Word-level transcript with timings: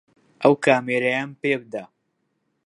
ئەو 0.41 0.53
کامێرایەم 0.65 1.31
پێ 1.41 1.53
بدە. 1.61 1.83